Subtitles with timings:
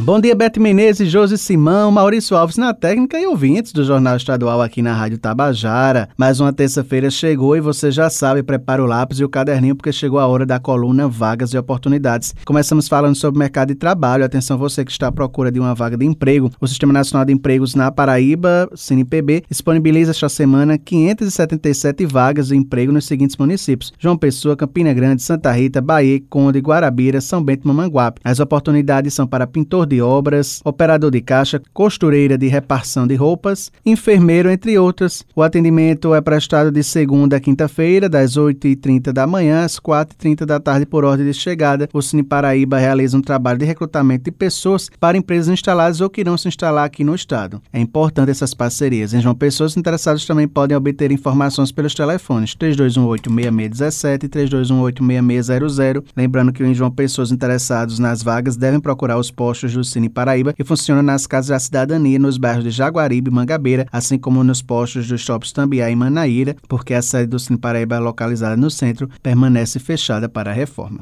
[0.00, 4.62] Bom dia, Beto Menezes, Josi Simão, Maurício Alves na técnica e ouvintes do Jornal Estadual
[4.62, 6.08] aqui na Rádio Tabajara.
[6.16, 9.90] Mais uma terça-feira chegou e você já sabe, prepara o lápis e o caderninho porque
[9.90, 12.32] chegou a hora da coluna Vagas e Oportunidades.
[12.44, 14.24] Começamos falando sobre mercado de trabalho.
[14.24, 16.48] Atenção você que está à procura de uma vaga de emprego.
[16.60, 22.92] O Sistema Nacional de Empregos na Paraíba, CNPB, disponibiliza esta semana 577 vagas de emprego
[22.92, 27.66] nos seguintes municípios: João Pessoa, Campina Grande, Santa Rita, Bahia, Conde, Guarabira, São Bento e
[27.66, 28.20] Mamanguape.
[28.22, 33.72] As oportunidades são para pintor de obras, operador de caixa, costureira de reparção de roupas,
[33.84, 35.24] enfermeiro, entre outras.
[35.34, 40.60] O atendimento é prestado de segunda a quinta-feira, das 8h30 da manhã às 4h30 da
[40.60, 41.88] tarde, por ordem de chegada.
[41.92, 46.20] O Cine Paraíba realiza um trabalho de recrutamento de pessoas para empresas instaladas ou que
[46.20, 47.62] irão se instalar aqui no estado.
[47.72, 49.14] É importante essas parcerias.
[49.14, 56.04] Em João Pessoas, interessados também podem obter informações pelos telefones 3218-6617 e 3218-6600.
[56.16, 60.64] Lembrando que em João Pessoas interessados nas vagas devem procurar os postos Cine Paraíba, que
[60.64, 65.08] funciona nas casas da cidadania nos bairros de Jaguaribe e Mangabeira, assim como nos postos
[65.08, 69.78] dos shoppings Tambiá e Manaíra, porque a sede do Cine Paraíba, localizada no centro, permanece
[69.78, 71.00] fechada para a reforma.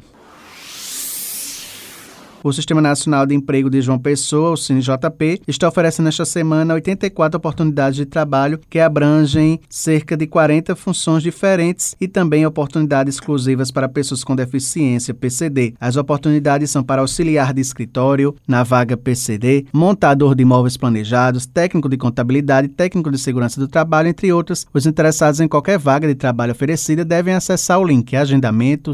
[2.42, 7.36] O Sistema Nacional de Emprego de João Pessoa, o CineJP, está oferecendo esta semana 84
[7.36, 13.88] oportunidades de trabalho que abrangem cerca de 40 funções diferentes e também oportunidades exclusivas para
[13.88, 15.74] pessoas com deficiência, PCD.
[15.80, 21.88] As oportunidades são para auxiliar de escritório, na vaga PCD, montador de imóveis planejados, técnico
[21.88, 24.66] de contabilidade, técnico de segurança do trabalho, entre outras.
[24.72, 28.92] Os interessados em qualquer vaga de trabalho oferecida devem acessar o link agendamento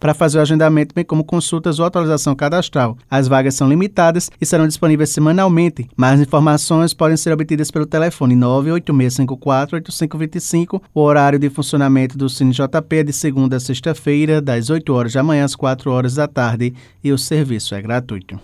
[0.00, 2.98] para fazer o agendamento, bem como consultas ou atualização cadastral.
[3.10, 5.88] As vagas são limitadas e serão disponíveis semanalmente.
[5.96, 10.82] Mais informações podem ser obtidas pelo telefone 986548525.
[10.92, 15.14] O horário de funcionamento do Cine JP é de segunda a sexta-feira, das 8 horas
[15.14, 18.38] da manhã às 4 horas da tarde, e o serviço é gratuito.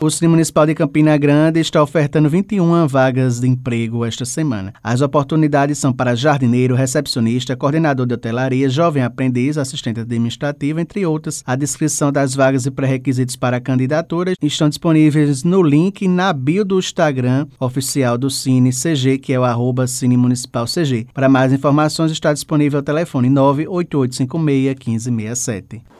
[0.00, 4.72] O Cine Municipal de Campina Grande está ofertando 21 vagas de emprego esta semana.
[4.80, 11.42] As oportunidades são para jardineiro, recepcionista, coordenador de hotelaria, jovem aprendiz, assistente administrativo, entre outras.
[11.44, 16.78] A descrição das vagas e pré-requisitos para candidaturas estão disponíveis no link na bio do
[16.78, 21.08] Instagram oficial do Cine CG, que é o arroba Cine Municipal CG.
[21.12, 25.97] Para mais informações está disponível o telefone 98856 1567.